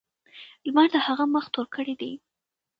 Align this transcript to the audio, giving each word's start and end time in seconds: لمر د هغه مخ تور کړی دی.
لمر 0.65 0.87
د 0.93 0.95
هغه 1.07 1.25
مخ 1.33 1.45
تور 1.53 1.67
کړی 1.75 1.93
دی. 2.01 2.11